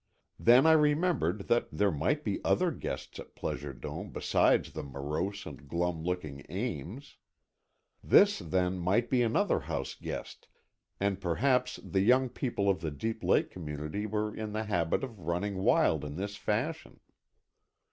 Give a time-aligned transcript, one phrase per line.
[0.39, 5.45] Then I remembered that there might be other guests at Pleasure Dome besides the morose
[5.45, 7.17] and glum looking Ames.
[8.03, 10.47] This, then, might be another house guest,
[10.99, 15.27] and perhaps the young people of the Deep Lake community were in the habit of
[15.27, 16.99] running wild in this fashion.